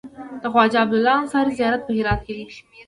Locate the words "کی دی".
2.25-2.45